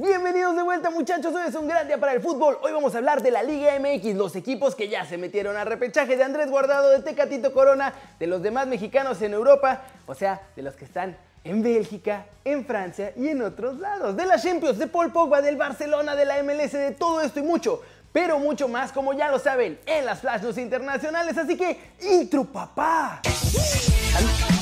Bienvenidos 0.00 0.54
de 0.54 0.62
vuelta 0.62 0.90
muchachos, 0.90 1.34
hoy 1.34 1.42
es 1.48 1.56
un 1.56 1.66
gran 1.66 1.88
día 1.88 1.98
para 1.98 2.12
el 2.12 2.20
fútbol. 2.20 2.56
Hoy 2.62 2.70
vamos 2.70 2.94
a 2.94 2.98
hablar 2.98 3.20
de 3.20 3.32
la 3.32 3.42
Liga 3.42 3.76
MX, 3.80 4.14
los 4.14 4.36
equipos 4.36 4.76
que 4.76 4.88
ya 4.88 5.04
se 5.04 5.18
metieron 5.18 5.56
al 5.56 5.66
repechaje 5.66 6.16
de 6.16 6.22
Andrés 6.22 6.48
Guardado, 6.48 6.90
de 6.90 7.00
Tecatito 7.00 7.52
Corona, 7.52 7.92
de 8.20 8.28
los 8.28 8.40
demás 8.40 8.68
mexicanos 8.68 9.20
en 9.22 9.32
Europa, 9.32 9.82
o 10.06 10.14
sea, 10.14 10.40
de 10.54 10.62
los 10.62 10.76
que 10.76 10.84
están 10.84 11.16
en 11.42 11.64
Bélgica, 11.64 12.26
en 12.44 12.64
Francia 12.64 13.12
y 13.16 13.26
en 13.26 13.42
otros 13.42 13.80
lados. 13.80 14.16
De 14.16 14.24
la 14.24 14.40
Champions, 14.40 14.78
de 14.78 14.86
Paul 14.86 15.10
Pogba, 15.10 15.42
del 15.42 15.56
Barcelona, 15.56 16.14
de 16.14 16.26
la 16.26 16.40
MLS, 16.44 16.74
de 16.74 16.92
todo 16.92 17.20
esto 17.20 17.40
y 17.40 17.42
mucho. 17.42 17.82
Pero 18.12 18.38
mucho 18.38 18.68
más, 18.68 18.92
como 18.92 19.14
ya 19.14 19.32
lo 19.32 19.40
saben, 19.40 19.80
en 19.84 20.06
las 20.06 20.20
Flash 20.20 20.58
internacionales. 20.58 21.36
Así 21.36 21.56
que, 21.56 21.76
intro, 22.02 22.44
papá. 22.44 23.20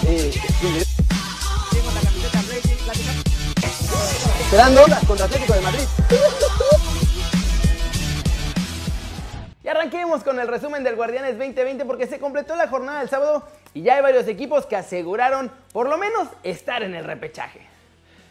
Eh, 0.09 0.31
Ondas 4.59 5.05
contra 5.05 5.27
Atlético 5.27 5.53
de 5.53 5.61
Madrid. 5.61 5.83
Y 9.63 9.69
arranquemos 9.69 10.25
con 10.25 10.41
el 10.41 10.49
resumen 10.49 10.83
del 10.83 10.97
Guardianes 10.97 11.37
2020 11.37 11.85
porque 11.85 12.07
se 12.07 12.19
completó 12.19 12.57
la 12.57 12.67
jornada 12.67 13.01
del 13.01 13.11
sábado 13.11 13.47
y 13.75 13.83
ya 13.83 13.97
hay 13.97 14.03
varios 14.03 14.27
equipos 14.29 14.65
que 14.65 14.77
aseguraron 14.77 15.51
por 15.75 15.91
lo 15.91 15.99
menos 15.99 16.29
estar 16.43 16.83
en 16.83 16.95
el 16.95 17.05
repechaje. 17.05 17.61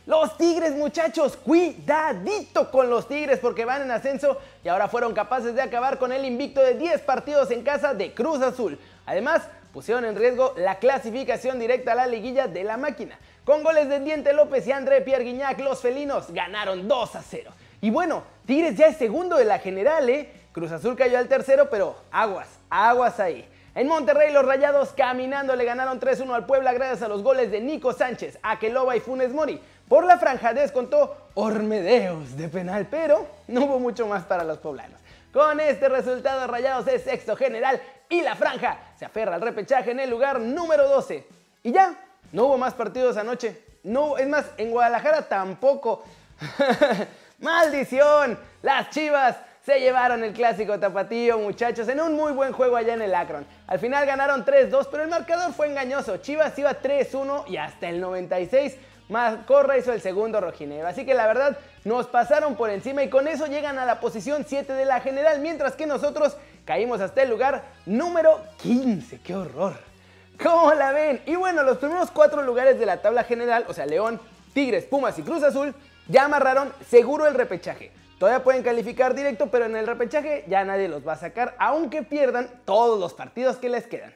Los 0.07 0.35
Tigres, 0.37 0.75
muchachos, 0.75 1.37
cuidadito 1.37 2.71
con 2.71 2.89
los 2.89 3.07
Tigres 3.07 3.37
porque 3.39 3.65
van 3.65 3.83
en 3.83 3.91
ascenso 3.91 4.39
y 4.63 4.67
ahora 4.67 4.87
fueron 4.87 5.13
capaces 5.13 5.53
de 5.53 5.61
acabar 5.61 5.99
con 5.99 6.11
el 6.11 6.25
invicto 6.25 6.59
de 6.61 6.73
10 6.73 7.01
partidos 7.01 7.51
en 7.51 7.61
casa 7.61 7.93
de 7.93 8.15
Cruz 8.15 8.41
Azul. 8.41 8.79
Además, 9.05 9.43
pusieron 9.75 10.05
en 10.05 10.15
riesgo 10.15 10.53
la 10.55 10.79
clasificación 10.79 11.59
directa 11.59 11.91
a 11.91 11.95
la 11.95 12.07
liguilla 12.07 12.47
de 12.47 12.63
la 12.63 12.77
máquina. 12.77 13.19
Con 13.43 13.61
goles 13.61 13.89
de 13.89 13.99
Diente 13.99 14.31
López 14.31 14.65
y 14.65 14.71
André 14.71 15.01
Pierre 15.01 15.25
Guignac, 15.25 15.59
los 15.59 15.81
felinos 15.81 16.31
ganaron 16.31 16.87
2 16.87 17.15
a 17.17 17.21
0. 17.21 17.51
Y 17.81 17.89
bueno, 17.89 18.23
Tigres 18.45 18.77
ya 18.77 18.87
es 18.87 18.95
segundo 18.95 19.35
de 19.35 19.43
la 19.43 19.59
general, 19.59 20.09
¿eh? 20.09 20.31
Cruz 20.53 20.71
Azul 20.71 20.95
cayó 20.95 21.17
al 21.17 21.27
tercero, 21.27 21.69
pero 21.69 21.97
aguas, 22.09 22.47
aguas 22.69 23.19
ahí. 23.19 23.45
En 23.75 23.89
Monterrey 23.89 24.31
los 24.31 24.45
Rayados 24.45 24.93
caminando 24.93 25.53
le 25.57 25.65
ganaron 25.65 25.99
3-1 25.99 26.33
al 26.33 26.45
Puebla 26.45 26.71
gracias 26.71 27.01
a 27.01 27.09
los 27.09 27.21
goles 27.21 27.51
de 27.51 27.59
Nico 27.59 27.91
Sánchez, 27.91 28.39
Akeloba 28.43 28.95
y 28.95 29.01
Funes 29.01 29.33
Mori. 29.33 29.59
Por 29.89 30.05
la 30.05 30.17
franja 30.17 30.53
descontó 30.53 31.17
Ormedeos 31.33 32.37
de 32.37 32.47
penal, 32.47 32.87
pero 32.89 33.27
no 33.49 33.65
hubo 33.65 33.79
mucho 33.79 34.07
más 34.07 34.23
para 34.23 34.45
los 34.45 34.57
poblanos. 34.59 35.01
Con 35.33 35.59
este 35.59 35.89
resultado 35.89 36.47
Rayados 36.47 36.87
es 36.87 37.03
sexto 37.03 37.35
general 37.35 37.81
y 38.09 38.21
la 38.21 38.35
franja 38.35 38.79
se 38.97 39.05
aferra 39.05 39.35
al 39.35 39.41
repechaje 39.41 39.91
en 39.91 39.99
el 39.99 40.09
lugar 40.09 40.39
número 40.39 40.87
12. 40.87 41.25
Y 41.63 41.71
ya, 41.71 41.95
no 42.31 42.45
hubo 42.45 42.57
más 42.57 42.73
partidos 42.73 43.17
anoche. 43.17 43.63
No, 43.83 44.17
es 44.17 44.27
más, 44.27 44.45
en 44.57 44.71
Guadalajara 44.71 45.27
tampoco. 45.27 46.03
¡Maldición! 47.39 48.39
Las 48.61 48.89
Chivas 48.89 49.37
se 49.65 49.79
llevaron 49.79 50.23
el 50.23 50.33
clásico 50.33 50.79
tapatío, 50.79 51.39
muchachos, 51.39 51.87
en 51.87 51.99
un 51.99 52.13
muy 52.13 52.33
buen 52.33 52.53
juego 52.53 52.75
allá 52.75 52.93
en 52.93 53.01
el 53.01 53.15
Akron. 53.15 53.45
Al 53.67 53.79
final 53.79 54.05
ganaron 54.05 54.45
3-2, 54.45 54.87
pero 54.91 55.03
el 55.03 55.09
marcador 55.09 55.53
fue 55.53 55.67
engañoso. 55.67 56.17
Chivas 56.17 56.57
iba 56.59 56.81
3-1 56.81 57.47
y 57.47 57.57
hasta 57.57 57.89
el 57.89 57.99
96 57.99 58.77
Corra 59.45 59.77
hizo 59.77 59.93
el 59.93 60.01
segundo 60.01 60.41
rojinegro. 60.41 60.87
Así 60.87 61.05
que 61.05 61.13
la 61.13 61.27
verdad 61.27 61.57
nos 61.83 62.07
pasaron 62.07 62.55
por 62.55 62.69
encima 62.69 63.03
y 63.03 63.09
con 63.09 63.27
eso 63.27 63.45
llegan 63.45 63.77
a 63.77 63.85
la 63.85 63.99
posición 63.99 64.45
7 64.47 64.73
de 64.73 64.85
la 64.85 64.99
general, 64.99 65.39
mientras 65.41 65.75
que 65.75 65.85
nosotros 65.85 66.37
caímos 66.65 66.99
hasta 66.99 67.21
el 67.21 67.29
lugar 67.29 67.63
número 67.85 68.41
15. 68.61 69.19
¡Qué 69.19 69.35
horror! 69.35 69.75
¿Cómo 70.41 70.73
la 70.73 70.91
ven? 70.91 71.21
Y 71.25 71.35
bueno, 71.35 71.63
los 71.63 71.77
primeros 71.77 72.11
cuatro 72.11 72.41
lugares 72.41 72.77
de 72.77 72.85
la 72.85 73.01
tabla 73.01 73.23
general, 73.23 73.65
o 73.69 73.73
sea, 73.73 73.85
León, 73.85 74.19
Tigres, 74.53 74.85
Pumas 74.85 75.17
y 75.17 75.21
Cruz 75.21 75.43
Azul, 75.43 75.73
ya 76.07 76.25
amarraron 76.25 76.73
seguro 76.89 77.25
el 77.27 77.35
repechaje. 77.35 77.91
Todavía 78.19 78.43
pueden 78.43 78.63
calificar 78.63 79.13
directo, 79.13 79.47
pero 79.47 79.65
en 79.65 79.75
el 79.75 79.87
repechaje 79.87 80.45
ya 80.47 80.63
nadie 80.63 80.87
los 80.87 81.07
va 81.07 81.13
a 81.13 81.17
sacar, 81.17 81.55
aunque 81.59 82.03
pierdan 82.03 82.49
todos 82.65 82.99
los 82.99 83.13
partidos 83.13 83.57
que 83.57 83.69
les 83.69 83.87
quedan. 83.87 84.13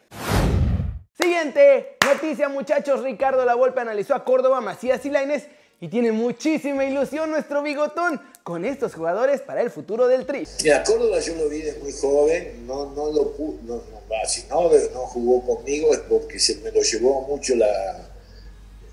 Siguiente 1.14 1.98
noticia, 2.06 2.48
muchachos. 2.48 3.04
Ricardo 3.04 3.44
La 3.44 3.56
Volpe 3.56 3.82
analizó 3.82 4.16
a 4.16 4.24
Córdoba, 4.24 4.62
Macías 4.62 5.06
y 5.06 5.10
Lainez 5.10 5.50
y 5.82 5.88
tiene 5.88 6.12
muchísima 6.12 6.84
ilusión 6.86 7.32
nuestro 7.32 7.62
bigotón 7.64 8.20
con 8.44 8.66
estos 8.66 8.96
jugadores 8.96 9.42
para 9.42 9.62
el 9.62 9.70
futuro 9.70 10.08
del 10.08 10.26
Tri. 10.26 10.46
Mira, 10.64 10.84
Córdoba 10.84 11.20
yo 11.20 11.36
lo 11.36 11.48
vi 11.48 11.62
de 11.62 11.74
muy 11.76 11.94
joven, 11.94 12.68
no, 12.68 12.94
no 12.94 13.12
lo 13.12 13.34
no, 13.64 13.76
no, 13.76 13.82
si 14.28 14.44
no, 14.50 14.70
no 14.94 15.00
jugó 15.08 15.46
conmigo 15.46 15.94
es 15.94 16.00
porque 16.00 16.38
se 16.40 16.58
me 16.58 16.72
lo 16.72 16.82
llevó 16.82 17.22
mucho 17.28 17.56
la, 17.56 18.10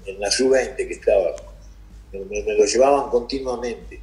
en 0.05 0.21
la 0.21 0.31
sub-20 0.31 0.77
que 0.77 0.93
estaba. 0.93 1.35
Me, 2.13 2.43
lo 2.43 2.65
llevaban 2.65 3.11
continuamente. 3.11 4.01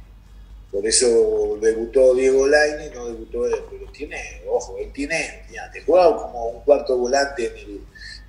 Por 0.70 0.86
eso 0.86 1.56
debutó 1.62 2.14
Diego 2.14 2.46
Laine, 2.46 2.90
no 2.90 3.06
debutó 3.06 3.46
él, 3.46 3.54
pero 3.70 3.90
tiene, 3.92 4.42
ojo, 4.48 4.76
él 4.76 4.92
tiene, 4.92 5.44
ya, 5.50 5.70
te 5.70 5.80
juega 5.82 6.16
como 6.16 6.48
un 6.48 6.60
cuarto 6.62 6.98
volante 6.98 7.46
en 7.46 7.56
el, 7.56 7.80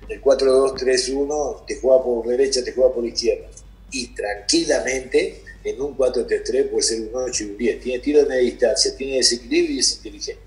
en 0.02 0.10
el 0.12 0.22
4-2-3-1, 0.22 1.66
te 1.66 1.80
juega 1.80 2.02
por 2.04 2.26
derecha, 2.26 2.62
te 2.62 2.72
juega 2.72 2.94
por 2.94 3.04
izquierda. 3.04 3.48
Y 3.90 4.08
tranquilamente 4.08 5.42
en 5.64 5.80
un 5.80 5.96
4-3-3 5.96 6.70
puede 6.70 6.82
ser 6.82 7.00
un 7.02 7.10
8 7.14 7.44
y 7.44 7.46
un 7.46 7.58
10. 7.58 7.80
Tiene 7.80 7.98
tiro 8.00 8.20
de 8.20 8.26
media 8.26 8.42
distancia, 8.42 8.96
tiene 8.96 9.16
desequilibrio 9.16 9.76
y 9.76 9.78
es 9.80 9.96
inteligente. 9.96 10.42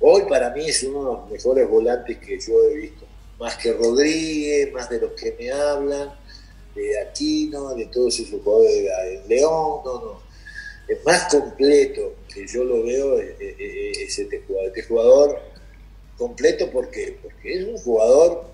Hoy 0.00 0.22
para 0.28 0.50
mí 0.50 0.68
es 0.68 0.82
uno 0.84 0.98
de 0.98 1.04
los 1.04 1.30
mejores 1.30 1.68
volantes 1.68 2.18
que 2.18 2.38
yo 2.38 2.64
he 2.64 2.76
visto. 2.76 3.06
Más 3.38 3.56
que 3.56 3.72
Rodríguez, 3.72 4.72
más 4.72 4.88
de 4.88 5.00
los 5.00 5.12
que 5.12 5.36
me 5.38 5.50
hablan, 5.50 6.12
de 6.74 7.00
Aquino, 7.00 7.74
de 7.74 7.86
todos 7.86 8.18
esos 8.18 8.40
jugadores 8.42 8.74
de 8.74 9.22
León, 9.28 9.80
no, 9.84 10.00
no. 10.00 10.22
Es 10.88 11.04
más 11.04 11.24
completo 11.24 12.14
que 12.32 12.46
yo 12.46 12.64
lo 12.64 12.82
veo 12.84 13.18
es, 13.20 14.18
este 14.18 14.42
jugador. 14.46 14.68
Este 14.68 14.82
jugador 14.82 15.40
completo 16.16 16.70
porque, 16.70 17.18
porque 17.22 17.54
es 17.54 17.68
un 17.68 17.76
jugador 17.76 18.44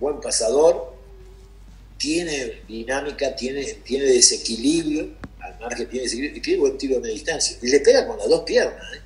buen 0.00 0.20
pasador, 0.20 0.94
tiene 1.98 2.62
dinámica, 2.68 3.34
tiene, 3.34 3.64
tiene 3.84 4.06
desequilibrio, 4.06 5.16
al 5.40 5.58
margen 5.58 5.88
tiene 5.88 6.04
desequilibrio, 6.04 6.38
y 6.38 6.40
tiene 6.40 6.60
buen 6.60 6.78
tiro 6.78 6.94
de 6.94 7.00
media 7.00 7.14
distancia. 7.14 7.58
Y 7.60 7.68
le 7.68 7.80
pega 7.80 8.06
con 8.06 8.16
las 8.18 8.28
dos 8.28 8.42
piernas. 8.42 8.82
¿eh? 8.94 9.00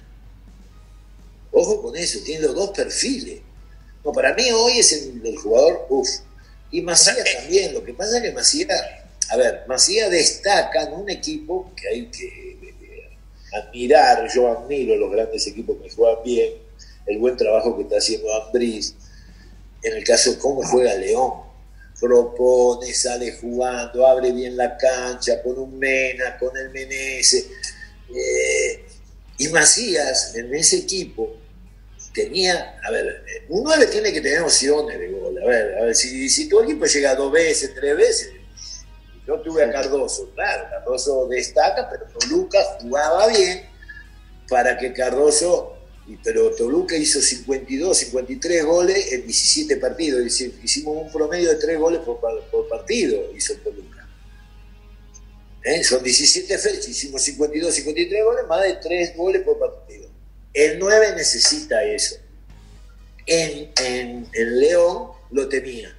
Ojo 1.52 1.82
con 1.82 1.96
eso, 1.96 2.20
tiene 2.24 2.42
los 2.42 2.54
dos 2.54 2.70
perfiles. 2.70 3.40
No, 4.04 4.12
para 4.12 4.34
mí 4.34 4.50
hoy 4.52 4.78
es 4.78 4.92
el, 4.92 5.36
jugador, 5.36 5.86
uff. 5.88 6.08
Y 6.70 6.82
Macías 6.82 7.24
también, 7.40 7.74
lo 7.74 7.82
que 7.82 7.94
pasa 7.94 8.18
es 8.18 8.22
que 8.22 8.32
Macías, 8.32 8.80
a 9.30 9.36
ver, 9.36 9.64
Macías 9.66 10.10
destaca 10.10 10.84
en 10.84 10.92
un 10.92 11.10
equipo 11.10 11.72
que 11.74 11.88
hay 11.88 12.06
que 12.06 12.52
admirar, 13.52 14.28
yo 14.34 14.48
admiro 14.48 14.96
los 14.96 15.10
grandes 15.10 15.46
equipos 15.46 15.76
que 15.82 15.90
juegan 15.90 16.22
bien, 16.24 16.54
el 17.06 17.18
buen 17.18 17.36
trabajo 17.36 17.76
que 17.76 17.82
está 17.82 17.96
haciendo 17.96 18.32
Ambris, 18.34 18.94
en 19.82 19.94
el 19.94 20.04
caso 20.04 20.32
de 20.32 20.38
cómo 20.38 20.62
juega 20.62 20.94
León, 20.94 21.51
propone, 22.00 22.92
sale 22.92 23.32
jugando, 23.32 24.06
abre 24.06 24.32
bien 24.32 24.56
la 24.56 24.76
cancha, 24.76 25.42
con 25.42 25.58
un 25.58 25.78
Mena, 25.78 26.36
con 26.38 26.56
el 26.56 26.70
Menese. 26.70 27.48
Eh, 28.14 28.84
y 29.38 29.48
Macías 29.48 30.34
en 30.34 30.54
ese 30.54 30.78
equipo 30.78 31.36
tenía, 32.12 32.78
a 32.84 32.90
ver, 32.90 33.24
uno 33.48 33.74
le 33.76 33.86
tiene 33.86 34.12
que 34.12 34.20
tener 34.20 34.42
opciones 34.42 34.98
de 34.98 35.08
gol. 35.08 35.42
A 35.42 35.46
ver, 35.46 35.78
a 35.78 35.84
ver 35.84 35.94
si, 35.94 36.28
si 36.28 36.48
tu 36.48 36.60
equipo 36.60 36.84
llega 36.84 37.14
dos 37.14 37.32
veces, 37.32 37.74
tres 37.74 37.96
veces, 37.96 38.32
yo 39.26 39.40
tuve 39.40 39.64
a 39.64 39.70
Cardoso, 39.70 40.30
claro, 40.34 40.68
Cardoso 40.70 41.28
destaca, 41.28 41.88
pero 41.88 42.06
Lucas 42.28 42.66
jugaba 42.80 43.28
bien 43.28 43.62
para 44.48 44.76
que 44.76 44.92
Cardoso 44.92 45.78
pero 46.22 46.50
Toluca 46.50 46.96
hizo 46.96 47.20
52, 47.20 47.96
53 47.96 48.64
goles 48.64 49.12
en 49.12 49.22
17 49.22 49.76
partidos. 49.76 50.40
Hicimos 50.62 50.96
un 50.96 51.12
promedio 51.12 51.50
de 51.50 51.56
3 51.56 51.78
goles 51.78 52.00
por, 52.00 52.20
partido, 52.68 53.30
hizo 53.36 53.54
Toluca. 53.58 54.08
¿Eh? 55.64 55.84
Son 55.84 56.02
17 56.02 56.58
fechas, 56.58 56.88
hicimos 56.88 57.22
52, 57.22 57.72
53 57.72 58.24
goles, 58.24 58.46
más 58.48 58.62
de 58.62 58.74
3 58.74 59.16
goles 59.16 59.42
por 59.42 59.58
partido. 59.58 60.08
El 60.52 60.78
9 60.78 61.14
necesita 61.16 61.84
eso. 61.84 62.16
En, 63.26 63.70
en, 63.80 64.28
en 64.32 64.60
León 64.60 65.12
lo 65.30 65.48
tenía. 65.48 65.96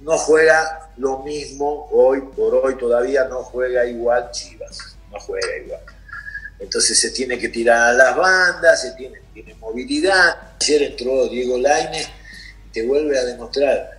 No 0.00 0.16
juega 0.16 0.92
lo 0.96 1.24
mismo 1.24 1.88
hoy 1.90 2.20
por 2.36 2.54
hoy, 2.54 2.76
todavía 2.76 3.24
no 3.24 3.42
juega 3.42 3.84
igual 3.84 4.30
Chivas. 4.30 4.96
No 5.10 5.18
juega 5.18 5.56
igual 5.56 5.97
entonces 6.58 6.98
se 6.98 7.10
tiene 7.10 7.38
que 7.38 7.48
tirar 7.48 7.90
a 7.90 7.92
las 7.92 8.16
bandas, 8.16 8.82
se 8.82 8.92
tiene, 8.92 9.18
movilidad. 9.60 10.54
Ayer 10.60 10.82
entró 10.82 11.28
Diego 11.28 11.58
Laine, 11.58 12.04
te 12.72 12.86
vuelve 12.86 13.18
a 13.18 13.24
demostrar, 13.24 13.90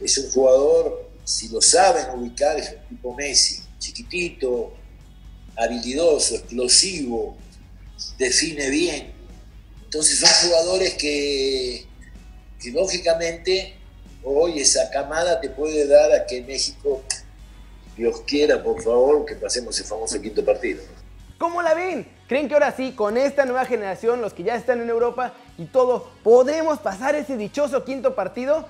es 0.00 0.18
un 0.18 0.30
jugador, 0.30 1.10
si 1.24 1.48
lo 1.48 1.60
saben 1.60 2.18
ubicar, 2.18 2.58
es 2.58 2.70
un 2.70 2.88
tipo 2.88 3.14
Messi, 3.14 3.62
chiquitito, 3.78 4.74
habilidoso, 5.56 6.36
explosivo, 6.36 7.36
define 8.18 8.68
bien. 8.70 9.12
Entonces 9.84 10.18
son 10.18 10.48
jugadores 10.48 10.94
que, 10.94 11.86
que 12.60 12.70
lógicamente 12.70 13.74
hoy 14.24 14.60
esa 14.60 14.90
camada 14.90 15.40
te 15.40 15.50
puede 15.50 15.86
dar 15.86 16.12
a 16.12 16.26
que 16.26 16.42
México 16.42 17.02
Dios 17.96 18.22
quiera, 18.26 18.62
por 18.62 18.82
favor, 18.82 19.24
que 19.26 19.34
pasemos 19.34 19.78
ese 19.78 19.88
famoso 19.88 20.20
quinto 20.20 20.44
partido. 20.44 20.82
¿Cómo 21.42 21.60
la 21.60 21.74
ven? 21.74 22.06
¿Creen 22.28 22.46
que 22.46 22.54
ahora 22.54 22.70
sí, 22.70 22.92
con 22.92 23.16
esta 23.16 23.44
nueva 23.44 23.64
generación, 23.64 24.22
los 24.22 24.32
que 24.32 24.44
ya 24.44 24.54
están 24.54 24.80
en 24.80 24.88
Europa 24.88 25.32
y 25.58 25.64
todo, 25.64 26.08
podemos 26.22 26.78
pasar 26.78 27.16
ese 27.16 27.36
dichoso 27.36 27.82
quinto 27.82 28.14
partido? 28.14 28.64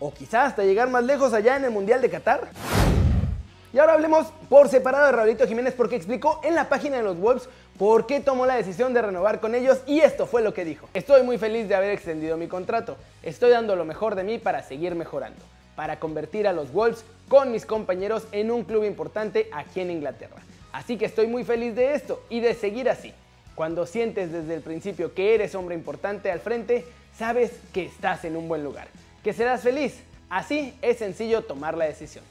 ¿O 0.00 0.12
quizás 0.12 0.48
hasta 0.48 0.64
llegar 0.64 0.90
más 0.90 1.04
lejos 1.04 1.32
allá 1.32 1.56
en 1.56 1.66
el 1.66 1.70
Mundial 1.70 2.02
de 2.02 2.10
Qatar? 2.10 2.48
Y 3.72 3.78
ahora 3.78 3.92
hablemos 3.92 4.26
por 4.48 4.68
separado 4.68 5.06
de 5.06 5.12
Raulito 5.12 5.46
Jiménez 5.46 5.74
porque 5.74 5.94
explicó 5.94 6.40
en 6.42 6.56
la 6.56 6.68
página 6.68 6.96
de 6.96 7.04
los 7.04 7.16
Wolves 7.16 7.48
por 7.78 8.08
qué 8.08 8.18
tomó 8.18 8.44
la 8.44 8.56
decisión 8.56 8.92
de 8.92 9.02
renovar 9.02 9.38
con 9.38 9.54
ellos 9.54 9.78
y 9.86 10.00
esto 10.00 10.26
fue 10.26 10.42
lo 10.42 10.52
que 10.52 10.64
dijo. 10.64 10.88
Estoy 10.94 11.22
muy 11.22 11.38
feliz 11.38 11.68
de 11.68 11.76
haber 11.76 11.92
extendido 11.92 12.36
mi 12.36 12.48
contrato. 12.48 12.96
Estoy 13.22 13.52
dando 13.52 13.76
lo 13.76 13.84
mejor 13.84 14.16
de 14.16 14.24
mí 14.24 14.38
para 14.38 14.64
seguir 14.64 14.96
mejorando, 14.96 15.44
para 15.76 16.00
convertir 16.00 16.48
a 16.48 16.52
los 16.52 16.72
Wolves 16.72 17.04
con 17.28 17.52
mis 17.52 17.64
compañeros 17.64 18.26
en 18.32 18.50
un 18.50 18.64
club 18.64 18.82
importante 18.82 19.48
aquí 19.52 19.78
en 19.80 19.92
Inglaterra. 19.92 20.42
Así 20.76 20.98
que 20.98 21.06
estoy 21.06 21.26
muy 21.26 21.42
feliz 21.42 21.74
de 21.74 21.94
esto 21.94 22.22
y 22.28 22.40
de 22.40 22.52
seguir 22.52 22.90
así. 22.90 23.14
Cuando 23.54 23.86
sientes 23.86 24.30
desde 24.30 24.56
el 24.56 24.60
principio 24.60 25.14
que 25.14 25.34
eres 25.34 25.54
hombre 25.54 25.74
importante 25.74 26.30
al 26.30 26.38
frente, 26.38 26.84
sabes 27.16 27.50
que 27.72 27.86
estás 27.86 28.26
en 28.26 28.36
un 28.36 28.46
buen 28.46 28.62
lugar, 28.62 28.88
que 29.24 29.32
serás 29.32 29.62
feliz. 29.62 30.02
Así 30.28 30.74
es 30.82 30.98
sencillo 30.98 31.44
tomar 31.44 31.78
la 31.78 31.86
decisión. 31.86 32.26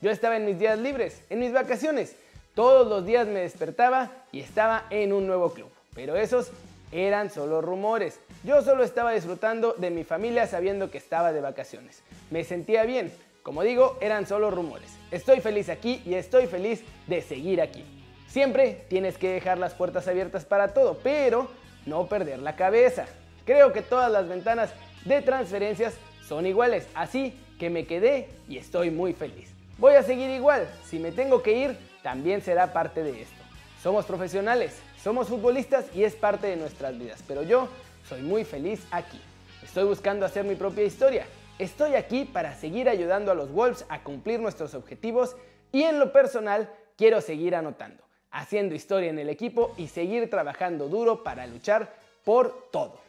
Yo 0.00 0.12
estaba 0.12 0.36
en 0.36 0.46
mis 0.46 0.60
días 0.60 0.78
libres, 0.78 1.22
en 1.28 1.40
mis 1.40 1.52
vacaciones. 1.52 2.14
Todos 2.54 2.86
los 2.86 3.04
días 3.04 3.26
me 3.26 3.40
despertaba 3.40 4.12
y 4.30 4.42
estaba 4.42 4.84
en 4.90 5.12
un 5.12 5.26
nuevo 5.26 5.52
club. 5.52 5.68
Pero 5.92 6.14
esos 6.14 6.52
eran 6.92 7.32
solo 7.32 7.62
rumores. 7.62 8.20
Yo 8.44 8.62
solo 8.62 8.84
estaba 8.84 9.10
disfrutando 9.10 9.72
de 9.72 9.90
mi 9.90 10.04
familia 10.04 10.46
sabiendo 10.46 10.92
que 10.92 10.98
estaba 10.98 11.32
de 11.32 11.40
vacaciones. 11.40 12.04
Me 12.30 12.44
sentía 12.44 12.84
bien. 12.84 13.12
Como 13.48 13.62
digo, 13.62 13.96
eran 14.02 14.26
solo 14.26 14.50
rumores. 14.50 14.90
Estoy 15.10 15.40
feliz 15.40 15.70
aquí 15.70 16.02
y 16.04 16.12
estoy 16.12 16.46
feliz 16.48 16.82
de 17.06 17.22
seguir 17.22 17.62
aquí. 17.62 17.82
Siempre 18.26 18.84
tienes 18.90 19.16
que 19.16 19.32
dejar 19.32 19.56
las 19.56 19.72
puertas 19.72 20.06
abiertas 20.06 20.44
para 20.44 20.74
todo, 20.74 20.98
pero 21.02 21.48
no 21.86 22.08
perder 22.08 22.40
la 22.40 22.56
cabeza. 22.56 23.06
Creo 23.46 23.72
que 23.72 23.80
todas 23.80 24.12
las 24.12 24.28
ventanas 24.28 24.68
de 25.06 25.22
transferencias 25.22 25.94
son 26.28 26.44
iguales, 26.44 26.88
así 26.92 27.40
que 27.58 27.70
me 27.70 27.86
quedé 27.86 28.28
y 28.50 28.58
estoy 28.58 28.90
muy 28.90 29.14
feliz. 29.14 29.48
Voy 29.78 29.94
a 29.94 30.02
seguir 30.02 30.28
igual. 30.28 30.68
Si 30.84 30.98
me 30.98 31.10
tengo 31.10 31.42
que 31.42 31.56
ir, 31.56 31.78
también 32.02 32.42
será 32.42 32.74
parte 32.74 33.02
de 33.02 33.22
esto. 33.22 33.42
Somos 33.82 34.04
profesionales, 34.04 34.76
somos 35.02 35.28
futbolistas 35.28 35.86
y 35.94 36.04
es 36.04 36.14
parte 36.14 36.48
de 36.48 36.56
nuestras 36.56 36.98
vidas. 36.98 37.24
Pero 37.26 37.44
yo 37.44 37.66
soy 38.06 38.20
muy 38.20 38.44
feliz 38.44 38.82
aquí. 38.90 39.18
Estoy 39.64 39.84
buscando 39.84 40.26
hacer 40.26 40.44
mi 40.44 40.54
propia 40.54 40.84
historia. 40.84 41.26
Estoy 41.58 41.96
aquí 41.96 42.24
para 42.24 42.54
seguir 42.54 42.88
ayudando 42.88 43.32
a 43.32 43.34
los 43.34 43.50
Wolves 43.50 43.84
a 43.88 44.04
cumplir 44.04 44.38
nuestros 44.38 44.74
objetivos 44.74 45.34
y 45.72 45.82
en 45.82 45.98
lo 45.98 46.12
personal 46.12 46.70
quiero 46.96 47.20
seguir 47.20 47.56
anotando, 47.56 48.04
haciendo 48.30 48.76
historia 48.76 49.10
en 49.10 49.18
el 49.18 49.28
equipo 49.28 49.74
y 49.76 49.88
seguir 49.88 50.30
trabajando 50.30 50.86
duro 50.86 51.24
para 51.24 51.48
luchar 51.48 51.92
por 52.24 52.68
todo. 52.70 53.00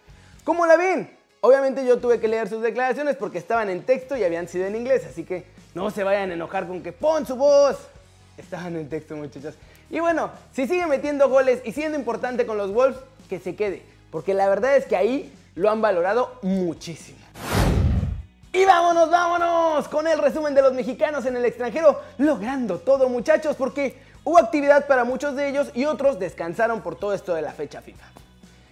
¿Cómo 0.44 0.66
la 0.66 0.78
ven? 0.78 1.16
Obviamente 1.42 1.86
yo 1.86 2.00
tuve 2.00 2.20
que 2.20 2.28
leer 2.28 2.50
sus 2.50 2.64
declaraciones 2.64 3.16
porque 3.18 3.38
estaban 3.38 3.70
en 3.70 3.84
texto 3.84 4.18
y 4.18 4.24
habían 4.24 4.48
sido 4.48 4.66
en 4.66 4.76
inglés, 4.76 5.06
así 5.06 5.24
que 5.24 5.46
no 5.76 5.92
se 5.92 6.04
vayan 6.04 6.32
a 6.32 6.34
enojar 6.34 6.66
con 6.68 6.82
que 6.82 6.92
pon 6.92 7.28
su 7.28 7.36
voz. 7.36 7.78
Estaban 8.36 8.76
en 8.76 8.90
texto, 8.90 9.16
muchachos. 9.16 9.54
Y 9.92 10.00
bueno, 10.00 10.32
si 10.54 10.66
sigue 10.66 10.88
metiendo 10.88 11.30
goles 11.30 11.62
y 11.66 11.72
siendo 11.72 12.00
importante 12.00 12.48
con 12.48 12.58
los 12.58 12.74
Wolves, 12.74 13.00
que 13.30 13.40
se 13.40 13.56
quede. 13.56 13.84
Porque 14.10 14.34
la 14.34 14.50
verdad 14.50 14.76
es 14.76 14.88
que 14.88 14.96
ahí 14.96 15.32
lo 15.54 15.70
han 15.70 15.82
valorado 15.82 16.40
muchísimo. 16.42 17.19
Y 18.52 18.66
vámonos, 18.66 19.12
vámonos 19.12 19.88
con 19.90 20.08
el 20.08 20.18
resumen 20.18 20.56
de 20.56 20.64
los 20.64 20.74
mexicanos 20.74 21.26
en 21.28 21.36
el 21.38 21.46
extranjero, 21.46 22.02
logrando 22.18 22.80
todo 22.80 23.08
muchachos, 23.08 23.56
porque 23.56 24.02
hubo 24.24 24.40
actividad 24.40 24.88
para 24.88 25.04
muchos 25.04 25.36
de 25.36 25.50
ellos 25.50 25.70
y 25.76 25.86
otros 25.86 26.18
descansaron 26.18 26.82
por 26.82 26.96
todo 26.96 27.14
esto 27.14 27.36
de 27.36 27.44
la 27.44 27.52
fecha 27.52 27.82
FIFA. 27.82 28.06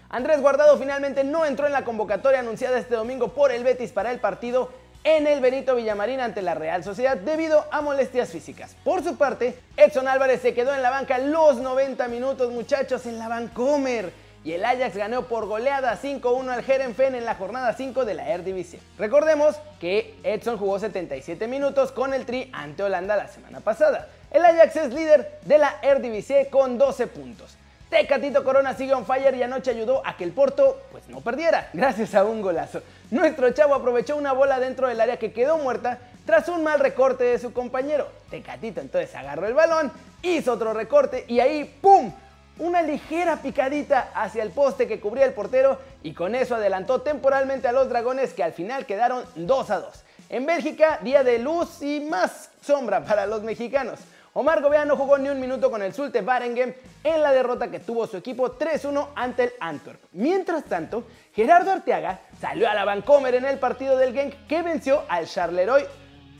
Andrés 0.09 0.41
Guardado 0.41 0.77
finalmente 0.77 1.23
no 1.23 1.45
entró 1.45 1.67
en 1.67 1.73
la 1.73 1.83
convocatoria 1.83 2.39
anunciada 2.39 2.79
este 2.79 2.95
domingo 2.95 3.33
por 3.33 3.51
el 3.51 3.63
Betis 3.63 3.91
para 3.91 4.11
el 4.11 4.19
partido 4.19 4.71
en 5.03 5.27
el 5.27 5.41
Benito 5.41 5.75
Villamarín 5.75 6.21
ante 6.21 6.41
la 6.41 6.55
Real 6.55 6.83
Sociedad 6.83 7.15
debido 7.15 7.65
a 7.69 7.81
molestias 7.81 8.29
físicas. 8.29 8.75
Por 8.83 9.03
su 9.03 9.15
parte, 9.15 9.59
Edson 9.75 10.07
Álvarez 10.07 10.41
se 10.41 10.55
quedó 10.55 10.73
en 10.73 10.81
la 10.81 10.89
banca 10.89 11.19
los 11.19 11.57
90 11.57 12.07
minutos 12.07 12.51
muchachos 12.51 13.05
en 13.05 13.19
la 13.19 13.27
Vancomer 13.27 14.11
y 14.47 14.53
el 14.53 14.63
Ajax 14.63 14.95
ganó 14.95 15.23
por 15.23 15.45
goleada 15.45 15.99
5-1 16.01 16.49
al 16.49 16.63
Herenfen 16.63 17.15
en 17.15 17.25
la 17.25 17.35
jornada 17.35 17.73
5 17.73 18.05
de 18.05 18.13
la 18.13 18.29
Eredivisie. 18.29 18.79
Recordemos 18.97 19.57
que 19.77 20.15
Edson 20.23 20.57
jugó 20.57 20.79
77 20.79 21.49
minutos 21.49 21.91
con 21.91 22.13
el 22.13 22.25
Tri 22.25 22.49
ante 22.53 22.81
Holanda 22.81 23.17
la 23.17 23.27
semana 23.27 23.59
pasada. 23.59 24.07
El 24.31 24.45
Ajax 24.45 24.73
es 24.77 24.93
líder 24.93 25.39
de 25.43 25.57
la 25.57 25.79
Eredivisie 25.81 26.47
con 26.49 26.77
12 26.77 27.07
puntos. 27.07 27.57
Tecatito 27.89 28.45
Corona 28.45 28.73
sigue 28.73 28.93
on 28.93 29.05
fire 29.05 29.35
y 29.35 29.43
anoche 29.43 29.71
ayudó 29.71 30.01
a 30.07 30.15
que 30.15 30.23
el 30.23 30.31
Porto 30.31 30.81
pues 30.93 31.09
no 31.09 31.19
perdiera, 31.19 31.69
gracias 31.73 32.15
a 32.15 32.23
un 32.23 32.41
golazo. 32.41 32.81
Nuestro 33.11 33.51
chavo 33.51 33.75
aprovechó 33.75 34.15
una 34.15 34.31
bola 34.31 34.61
dentro 34.61 34.87
del 34.87 35.01
área 35.01 35.19
que 35.19 35.33
quedó 35.33 35.57
muerta 35.57 35.99
tras 36.25 36.47
un 36.47 36.63
mal 36.63 36.79
recorte 36.79 37.25
de 37.25 37.37
su 37.37 37.51
compañero. 37.51 38.07
Tecatito 38.29 38.79
entonces 38.79 39.13
agarró 39.13 39.45
el 39.45 39.55
balón, 39.55 39.91
hizo 40.21 40.53
otro 40.53 40.73
recorte 40.73 41.25
y 41.27 41.41
ahí 41.41 41.65
¡pum! 41.81 42.13
Una 42.59 42.81
ligera 42.81 43.37
picadita 43.37 44.09
hacia 44.15 44.41
el 44.41 44.49
poste 44.49 44.87
que 44.87 44.99
cubría 44.99 45.25
el 45.25 45.33
portero 45.33 45.79
y 46.01 46.13
con 46.13 46.33
eso 46.33 46.55
adelantó 46.55 47.01
temporalmente 47.01 47.67
a 47.67 47.71
los 47.71 47.87
dragones 47.87 48.33
que 48.33 48.43
al 48.43 48.53
final 48.53 48.87
quedaron 48.87 49.23
2 49.35 49.69
a 49.69 49.79
2. 49.79 50.03
En 50.29 50.45
Bélgica, 50.45 50.99
día 51.03 51.23
de 51.23 51.37
luz 51.37 51.83
y 51.83 51.99
más 51.99 52.49
sombra 52.61 53.05
para 53.05 53.27
los 53.27 53.43
mexicanos. 53.43 53.99
Omar 54.33 54.61
Gobea 54.61 54.85
no 54.85 54.97
jugó 54.97 55.17
ni 55.17 55.29
un 55.29 55.39
minuto 55.39 55.69
con 55.69 55.81
el 55.81 55.93
Zulte 55.93 56.21
Waregem 56.21 56.73
en 57.03 57.21
la 57.21 57.31
derrota 57.31 57.69
que 57.69 57.79
tuvo 57.79 58.07
su 58.07 58.17
equipo 58.17 58.57
3-1 58.57 59.09
ante 59.15 59.43
el 59.45 59.53
Antwerp. 59.59 59.99
Mientras 60.11 60.63
tanto, 60.65 61.05
Gerardo 61.33 61.71
Arteaga 61.71 62.21
salió 62.39 62.69
a 62.69 62.73
la 62.73 62.85
Vancomer 62.85 63.35
en 63.35 63.45
el 63.45 63.59
partido 63.59 63.97
del 63.97 64.13
Genk 64.13 64.47
que 64.47 64.63
venció 64.63 65.03
al 65.09 65.27
Charleroi 65.27 65.85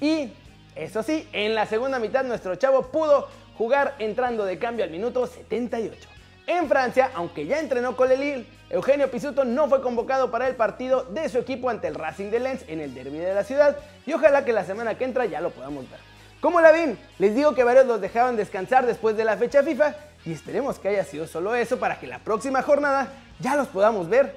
y, 0.01 0.33
eso 0.75 1.01
sí, 1.01 1.27
en 1.31 1.55
la 1.55 1.65
segunda 1.65 1.97
mitad 1.99 2.23
nuestro 2.23 2.55
chavo 2.55 2.83
pudo 2.83 3.29
jugar 3.57 3.95
entrando 3.99 4.45
de 4.45 4.59
cambio 4.59 4.85
al 4.85 4.91
minuto 4.91 5.25
78. 5.25 6.09
En 6.45 6.69
Francia, 6.69 7.11
aunque 7.15 7.45
ya 7.45 7.59
entrenó 7.59 7.97
con 7.97 8.11
el 8.11 8.19
Lille, 8.19 8.45
Eugenio 8.69 9.09
Pisuto 9.11 9.43
no 9.43 9.67
fue 9.67 9.81
convocado 9.81 10.31
para 10.31 10.47
el 10.47 10.55
partido 10.55 11.03
de 11.03 11.27
su 11.27 11.39
equipo 11.39 11.69
ante 11.69 11.87
el 11.87 11.95
Racing 11.95 12.29
de 12.29 12.39
Lens 12.39 12.63
en 12.67 12.79
el 12.79 12.93
derby 12.93 13.17
de 13.17 13.33
la 13.33 13.43
ciudad 13.43 13.77
y 14.05 14.13
ojalá 14.13 14.45
que 14.45 14.53
la 14.53 14.63
semana 14.63 14.97
que 14.97 15.05
entra 15.05 15.25
ya 15.25 15.41
lo 15.41 15.49
podamos 15.49 15.89
ver. 15.89 15.99
¿Cómo 16.39 16.61
la 16.61 16.71
ven? 16.71 16.97
Les 17.19 17.33
digo 17.33 17.55
que 17.55 17.63
varios 17.63 17.87
los 17.87 17.99
dejaban 17.99 18.37
descansar 18.37 18.85
después 18.85 19.17
de 19.17 19.25
la 19.25 19.37
fecha 19.37 19.63
FIFA 19.63 19.95
y 20.25 20.31
esperemos 20.31 20.79
que 20.79 20.89
haya 20.89 21.03
sido 21.03 21.27
solo 21.27 21.55
eso 21.55 21.79
para 21.79 21.99
que 21.99 22.07
la 22.07 22.19
próxima 22.19 22.61
jornada 22.61 23.11
ya 23.39 23.55
los 23.55 23.67
podamos 23.67 24.07
ver 24.07 24.35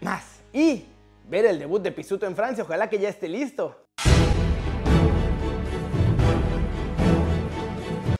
más. 0.00 0.24
Y 0.52 0.86
ver 1.28 1.44
el 1.46 1.58
debut 1.58 1.82
de 1.82 1.92
Pisuto 1.92 2.26
en 2.26 2.34
Francia, 2.34 2.64
ojalá 2.64 2.88
que 2.88 2.98
ya 2.98 3.08
esté 3.08 3.28
listo. 3.28 3.86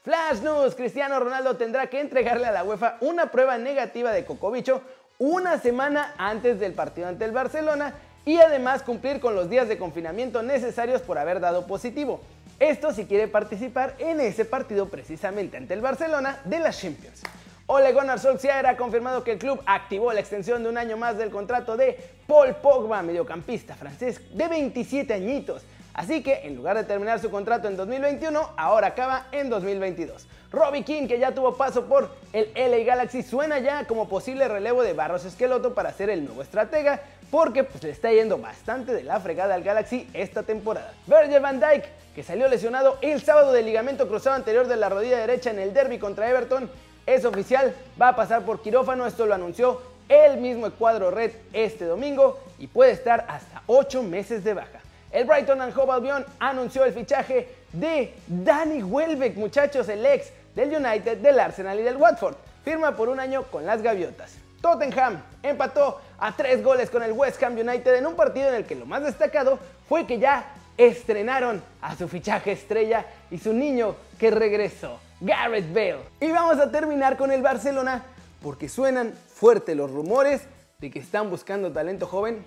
Flash 0.06 0.40
News, 0.40 0.76
Cristiano 0.76 1.18
Ronaldo 1.18 1.56
tendrá 1.56 1.88
que 1.88 1.98
entregarle 1.98 2.46
a 2.46 2.52
la 2.52 2.62
UEFA 2.62 2.96
una 3.00 3.32
prueba 3.32 3.58
negativa 3.58 4.12
de 4.12 4.24
cocobicho 4.24 4.80
una 5.18 5.58
semana 5.58 6.14
antes 6.16 6.60
del 6.60 6.74
partido 6.74 7.08
ante 7.08 7.24
el 7.24 7.32
Barcelona 7.32 7.92
y 8.24 8.38
además 8.38 8.84
cumplir 8.84 9.18
con 9.18 9.34
los 9.34 9.50
días 9.50 9.66
de 9.66 9.78
confinamiento 9.78 10.44
necesarios 10.44 11.02
por 11.02 11.18
haber 11.18 11.40
dado 11.40 11.66
positivo. 11.66 12.20
Esto 12.60 12.92
si 12.92 13.06
quiere 13.06 13.26
participar 13.26 13.96
en 13.98 14.20
ese 14.20 14.44
partido 14.44 14.88
precisamente 14.88 15.56
ante 15.56 15.74
el 15.74 15.80
Barcelona 15.80 16.38
de 16.44 16.60
las 16.60 16.80
Champions. 16.80 17.24
Ole 17.66 17.92
Gunnar 17.92 18.20
Solskjaer 18.20 18.64
ha 18.64 18.76
confirmado 18.76 19.24
que 19.24 19.32
el 19.32 19.38
club 19.38 19.60
activó 19.66 20.12
la 20.12 20.20
extensión 20.20 20.62
de 20.62 20.68
un 20.68 20.78
año 20.78 20.96
más 20.96 21.18
del 21.18 21.30
contrato 21.30 21.76
de 21.76 21.98
Paul 22.28 22.54
Pogba, 22.62 23.02
mediocampista 23.02 23.74
francés 23.74 24.20
de 24.32 24.46
27 24.46 25.12
añitos. 25.12 25.64
Así 25.96 26.22
que 26.22 26.46
en 26.46 26.54
lugar 26.54 26.76
de 26.76 26.84
terminar 26.84 27.20
su 27.20 27.30
contrato 27.30 27.68
en 27.68 27.76
2021, 27.76 28.50
ahora 28.58 28.88
acaba 28.88 29.28
en 29.32 29.48
2022. 29.48 30.26
Robbie 30.52 30.84
King, 30.84 31.08
que 31.08 31.18
ya 31.18 31.32
tuvo 31.32 31.56
paso 31.56 31.86
por 31.86 32.10
el 32.34 32.50
LA 32.54 32.84
Galaxy, 32.84 33.22
suena 33.22 33.60
ya 33.60 33.86
como 33.86 34.06
posible 34.06 34.46
relevo 34.46 34.82
de 34.82 34.92
Barros 34.92 35.24
Esqueloto 35.24 35.72
para 35.72 35.94
ser 35.94 36.10
el 36.10 36.26
nuevo 36.26 36.42
estratega, 36.42 37.00
porque 37.30 37.64
pues, 37.64 37.82
le 37.82 37.90
está 37.90 38.12
yendo 38.12 38.36
bastante 38.36 38.92
de 38.92 39.04
la 39.04 39.18
fregada 39.20 39.54
al 39.54 39.62
Galaxy 39.62 40.06
esta 40.12 40.42
temporada. 40.42 40.92
Virgil 41.06 41.40
van 41.40 41.60
Dijk, 41.60 41.86
que 42.14 42.22
salió 42.22 42.46
lesionado 42.46 42.98
el 43.00 43.22
sábado 43.22 43.52
del 43.52 43.64
ligamento 43.64 44.06
cruzado 44.06 44.36
anterior 44.36 44.68
de 44.68 44.76
la 44.76 44.90
rodilla 44.90 45.18
derecha 45.18 45.50
en 45.50 45.58
el 45.58 45.72
derby 45.72 45.98
contra 45.98 46.28
Everton, 46.28 46.70
es 47.06 47.24
oficial, 47.24 47.74
va 48.00 48.08
a 48.08 48.16
pasar 48.16 48.42
por 48.42 48.60
quirófano, 48.60 49.06
esto 49.06 49.24
lo 49.24 49.34
anunció 49.34 49.80
el 50.10 50.36
mismo 50.42 50.70
cuadro 50.72 51.10
red 51.10 51.32
este 51.54 51.86
domingo 51.86 52.38
y 52.58 52.66
puede 52.66 52.92
estar 52.92 53.24
hasta 53.28 53.62
8 53.66 54.02
meses 54.02 54.44
de 54.44 54.52
baja. 54.52 54.80
El 55.10 55.24
Brighton 55.24 55.60
and 55.60 55.76
Hove 55.76 55.92
Albion 55.92 56.26
anunció 56.38 56.84
el 56.84 56.92
fichaje 56.92 57.48
de 57.72 58.12
Danny 58.26 58.82
Welbeck, 58.82 59.36
muchachos, 59.36 59.88
el 59.88 60.04
ex 60.04 60.30
del 60.54 60.74
United, 60.74 61.18
del 61.18 61.38
Arsenal 61.38 61.78
y 61.78 61.82
del 61.82 61.96
Watford. 61.96 62.34
Firma 62.64 62.96
por 62.96 63.08
un 63.08 63.20
año 63.20 63.44
con 63.44 63.64
las 63.64 63.82
Gaviotas. 63.82 64.34
Tottenham 64.60 65.22
empató 65.42 66.00
a 66.18 66.34
tres 66.34 66.62
goles 66.62 66.90
con 66.90 67.02
el 67.02 67.12
West 67.12 67.42
Ham 67.42 67.56
United 67.56 67.94
en 67.94 68.06
un 68.06 68.16
partido 68.16 68.48
en 68.48 68.54
el 68.56 68.64
que 68.64 68.74
lo 68.74 68.86
más 68.86 69.02
destacado 69.04 69.58
fue 69.88 70.06
que 70.06 70.18
ya 70.18 70.44
estrenaron 70.76 71.62
a 71.80 71.96
su 71.96 72.08
fichaje 72.08 72.52
estrella 72.52 73.06
y 73.30 73.38
su 73.38 73.52
niño 73.52 73.94
que 74.18 74.30
regresó, 74.30 74.98
Gareth 75.20 75.72
Bale. 75.72 76.00
Y 76.20 76.32
vamos 76.32 76.58
a 76.58 76.70
terminar 76.70 77.16
con 77.16 77.30
el 77.30 77.42
Barcelona 77.42 78.02
porque 78.42 78.68
suenan 78.68 79.12
fuertes 79.12 79.76
los 79.76 79.90
rumores 79.90 80.42
de 80.78 80.90
que 80.90 80.98
están 80.98 81.30
buscando 81.30 81.72
talento 81.72 82.06
joven 82.06 82.44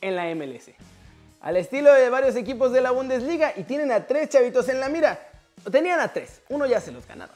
en 0.00 0.16
la 0.16 0.32
MLS. 0.34 0.70
Al 1.48 1.56
estilo 1.56 1.90
de 1.94 2.10
varios 2.10 2.36
equipos 2.36 2.72
de 2.72 2.82
la 2.82 2.90
Bundesliga 2.90 3.54
y 3.56 3.62
tienen 3.62 3.90
a 3.90 4.06
tres 4.06 4.28
chavitos 4.28 4.68
en 4.68 4.80
la 4.80 4.90
mira. 4.90 5.18
Tenían 5.72 5.98
a 5.98 6.08
tres, 6.12 6.42
uno 6.50 6.66
ya 6.66 6.78
se 6.78 6.92
los 6.92 7.06
ganaron. 7.06 7.34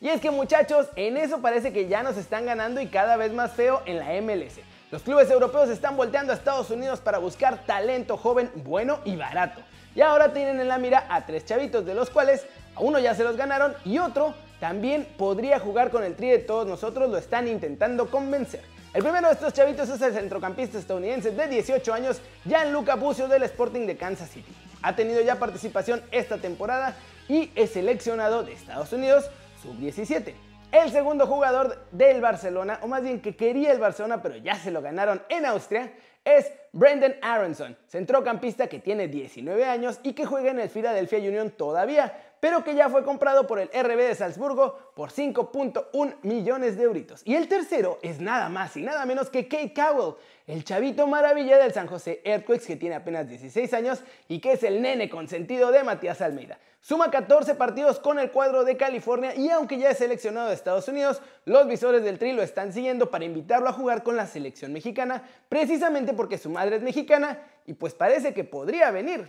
Y 0.00 0.10
es 0.10 0.20
que 0.20 0.30
muchachos, 0.30 0.86
en 0.94 1.16
eso 1.16 1.40
parece 1.40 1.72
que 1.72 1.88
ya 1.88 2.04
nos 2.04 2.16
están 2.18 2.46
ganando 2.46 2.80
y 2.80 2.86
cada 2.86 3.16
vez 3.16 3.32
más 3.32 3.50
feo 3.50 3.82
en 3.84 3.98
la 3.98 4.12
MLS. 4.22 4.60
Los 4.92 5.02
clubes 5.02 5.28
europeos 5.28 5.68
están 5.70 5.96
volteando 5.96 6.32
a 6.32 6.36
Estados 6.36 6.70
Unidos 6.70 7.00
para 7.00 7.18
buscar 7.18 7.66
talento 7.66 8.16
joven, 8.16 8.48
bueno 8.54 9.00
y 9.04 9.16
barato. 9.16 9.60
Y 9.96 10.02
ahora 10.02 10.32
tienen 10.32 10.60
en 10.60 10.68
la 10.68 10.78
mira 10.78 11.08
a 11.08 11.26
tres 11.26 11.44
chavitos, 11.44 11.84
de 11.84 11.94
los 11.94 12.10
cuales 12.10 12.46
a 12.76 12.80
uno 12.80 13.00
ya 13.00 13.16
se 13.16 13.24
los 13.24 13.36
ganaron 13.36 13.74
y 13.84 13.98
otro 13.98 14.34
también 14.60 15.04
podría 15.18 15.58
jugar 15.58 15.90
con 15.90 16.04
el 16.04 16.14
tri 16.14 16.28
de 16.28 16.38
todos 16.38 16.64
nosotros, 16.64 17.10
lo 17.10 17.18
están 17.18 17.48
intentando 17.48 18.08
convencer. 18.08 18.75
El 18.94 19.02
primero 19.02 19.26
de 19.26 19.34
estos 19.34 19.52
chavitos 19.52 19.88
es 19.88 20.00
el 20.00 20.14
centrocampista 20.14 20.78
estadounidense 20.78 21.30
de 21.30 21.48
18 21.48 21.92
años, 21.92 22.20
Gianluca 22.44 22.94
Bucio 22.94 23.28
del 23.28 23.42
Sporting 23.42 23.86
de 23.86 23.96
Kansas 23.96 24.30
City. 24.30 24.52
Ha 24.82 24.96
tenido 24.96 25.20
ya 25.20 25.36
participación 25.36 26.02
esta 26.10 26.38
temporada 26.38 26.96
y 27.28 27.50
es 27.54 27.70
seleccionado 27.70 28.42
de 28.42 28.52
Estados 28.52 28.92
Unidos 28.92 29.30
sub-17. 29.62 30.34
El 30.72 30.90
segundo 30.90 31.26
jugador 31.26 31.86
del 31.92 32.20
Barcelona, 32.20 32.78
o 32.82 32.88
más 32.88 33.02
bien 33.02 33.20
que 33.20 33.36
quería 33.36 33.72
el 33.72 33.78
Barcelona, 33.78 34.22
pero 34.22 34.36
ya 34.36 34.56
se 34.56 34.70
lo 34.70 34.80
ganaron 34.82 35.22
en 35.28 35.44
Austria, 35.46 35.92
es 36.24 36.50
Brendan 36.72 37.14
Aronson, 37.22 37.76
centrocampista 37.86 38.66
que 38.66 38.80
tiene 38.80 39.08
19 39.08 39.64
años 39.64 40.00
y 40.02 40.12
que 40.12 40.26
juega 40.26 40.50
en 40.50 40.60
el 40.60 40.68
Philadelphia 40.68 41.18
Union 41.18 41.50
todavía, 41.50 42.25
pero 42.40 42.62
que 42.64 42.74
ya 42.74 42.88
fue 42.88 43.04
comprado 43.04 43.46
por 43.46 43.58
el 43.58 43.68
RB 43.68 43.96
de 43.96 44.14
Salzburgo 44.14 44.78
por 44.94 45.10
5.1 45.10 46.16
millones 46.22 46.76
de 46.76 46.84
euritos. 46.84 47.22
Y 47.24 47.34
el 47.34 47.48
tercero 47.48 47.98
es 48.02 48.20
nada 48.20 48.48
más 48.48 48.76
y 48.76 48.82
nada 48.82 49.04
menos 49.06 49.30
que 49.30 49.48
Kate 49.48 49.72
Cowell, 49.74 50.14
el 50.46 50.64
chavito 50.64 51.06
maravilla 51.06 51.58
del 51.58 51.72
San 51.72 51.86
José 51.86 52.20
Earthquakes 52.24 52.66
que 52.66 52.76
tiene 52.76 52.94
apenas 52.94 53.28
16 53.28 53.72
años 53.74 54.02
y 54.28 54.40
que 54.40 54.52
es 54.52 54.62
el 54.62 54.82
nene 54.82 55.08
consentido 55.08 55.70
de 55.70 55.82
Matías 55.82 56.20
Almeida. 56.20 56.58
Suma 56.80 57.10
14 57.10 57.56
partidos 57.56 57.98
con 57.98 58.20
el 58.20 58.30
cuadro 58.30 58.64
de 58.64 58.76
California 58.76 59.34
y 59.34 59.50
aunque 59.50 59.76
ya 59.76 59.90
es 59.90 59.98
seleccionado 59.98 60.48
de 60.48 60.54
Estados 60.54 60.86
Unidos, 60.86 61.20
los 61.44 61.66
visores 61.66 62.04
del 62.04 62.18
Tri 62.18 62.32
lo 62.32 62.42
están 62.42 62.72
siguiendo 62.72 63.10
para 63.10 63.24
invitarlo 63.24 63.68
a 63.68 63.72
jugar 63.72 64.04
con 64.04 64.16
la 64.16 64.26
selección 64.26 64.72
mexicana, 64.72 65.24
precisamente 65.48 66.12
porque 66.12 66.38
su 66.38 66.48
madre 66.48 66.76
es 66.76 66.82
mexicana 66.82 67.42
y 67.66 67.72
pues 67.72 67.94
parece 67.94 68.32
que 68.32 68.44
podría 68.44 68.92
venir. 68.92 69.26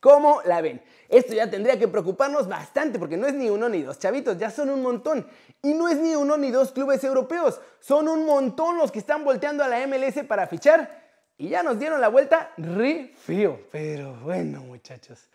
¿Cómo 0.00 0.40
la 0.46 0.62
ven? 0.62 0.82
Esto 1.08 1.34
ya 1.34 1.50
tendría 1.50 1.78
que 1.78 1.86
preocuparnos 1.86 2.48
bastante 2.48 2.98
porque 2.98 3.18
no 3.18 3.26
es 3.26 3.34
ni 3.34 3.50
uno 3.50 3.68
ni 3.68 3.82
dos 3.82 3.98
chavitos, 3.98 4.38
ya 4.38 4.50
son 4.50 4.70
un 4.70 4.82
montón. 4.82 5.26
Y 5.62 5.74
no 5.74 5.88
es 5.88 5.98
ni 5.98 6.14
uno 6.14 6.38
ni 6.38 6.50
dos 6.50 6.72
clubes 6.72 7.04
europeos, 7.04 7.60
son 7.80 8.08
un 8.08 8.24
montón 8.24 8.78
los 8.78 8.90
que 8.90 8.98
están 8.98 9.24
volteando 9.24 9.62
a 9.62 9.68
la 9.68 9.86
MLS 9.86 10.24
para 10.26 10.46
fichar 10.46 11.00
y 11.36 11.50
ya 11.50 11.62
nos 11.62 11.78
dieron 11.78 12.00
la 12.00 12.08
vuelta 12.08 12.52
re 12.56 13.14
frío. 13.16 13.60
Pero 13.70 14.14
bueno 14.22 14.60
muchachos, 14.60 15.28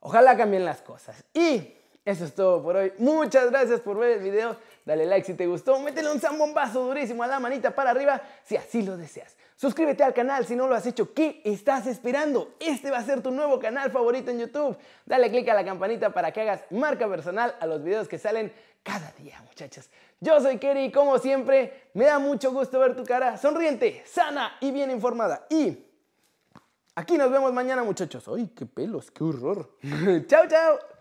ojalá 0.00 0.36
cambien 0.36 0.64
las 0.64 0.80
cosas. 0.80 1.22
Y 1.34 1.74
eso 2.04 2.24
es 2.24 2.34
todo 2.34 2.62
por 2.62 2.76
hoy. 2.76 2.92
Muchas 2.98 3.50
gracias 3.50 3.80
por 3.80 3.98
ver 3.98 4.18
el 4.18 4.20
video. 4.22 4.56
Dale 4.84 5.06
like 5.06 5.26
si 5.26 5.34
te 5.34 5.46
gustó. 5.46 5.78
Métele 5.80 6.10
un 6.10 6.20
zambombazo 6.20 6.84
durísimo 6.84 7.22
a 7.22 7.26
la 7.26 7.40
manita 7.40 7.74
para 7.74 7.90
arriba 7.90 8.20
si 8.44 8.56
así 8.56 8.82
lo 8.82 8.96
deseas. 8.96 9.36
Suscríbete 9.56 10.02
al 10.02 10.12
canal 10.12 10.44
si 10.46 10.56
no 10.56 10.66
lo 10.66 10.74
has 10.74 10.86
hecho. 10.86 11.14
¿Qué 11.14 11.40
estás 11.44 11.86
esperando? 11.86 12.54
Este 12.60 12.90
va 12.90 12.98
a 12.98 13.04
ser 13.04 13.22
tu 13.22 13.30
nuevo 13.30 13.58
canal 13.58 13.90
favorito 13.90 14.30
en 14.30 14.40
YouTube. 14.40 14.76
Dale 15.06 15.30
click 15.30 15.48
a 15.48 15.54
la 15.54 15.64
campanita 15.64 16.10
para 16.10 16.32
que 16.32 16.42
hagas 16.42 16.64
marca 16.70 17.08
personal 17.08 17.56
a 17.60 17.66
los 17.66 17.82
videos 17.82 18.08
que 18.08 18.18
salen 18.18 18.52
cada 18.82 19.10
día, 19.12 19.40
muchachos. 19.46 19.88
Yo 20.20 20.40
soy 20.40 20.58
Kerry 20.58 20.84
y 20.84 20.92
como 20.92 21.18
siempre, 21.18 21.88
me 21.94 22.04
da 22.04 22.18
mucho 22.18 22.52
gusto 22.52 22.78
ver 22.78 22.94
tu 22.94 23.04
cara 23.04 23.38
sonriente, 23.38 24.02
sana 24.06 24.56
y 24.60 24.70
bien 24.70 24.90
informada. 24.90 25.46
Y 25.48 25.78
aquí 26.94 27.16
nos 27.16 27.30
vemos 27.30 27.52
mañana, 27.52 27.82
muchachos. 27.82 28.28
¡Ay, 28.28 28.52
qué 28.54 28.66
pelos! 28.66 29.10
¡Qué 29.10 29.24
horror! 29.24 29.78
¡Chao, 30.26 30.46
chao! 30.46 30.93